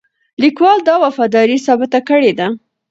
لیکوال 0.43 0.77
دا 0.87 0.95
وفاداري 1.05 1.57
ثابته 1.65 1.99
کړې 2.09 2.31
ده. 2.39 2.47